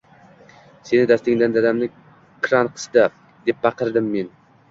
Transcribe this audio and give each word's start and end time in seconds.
Seni 0.91 1.01
dastingdan 1.11 1.53
dadamni 1.57 1.89
kran 2.47 2.71
qisdi! 2.79 3.03
Deb 3.51 3.63
baqirdim 3.67 4.09
men. 4.17 4.35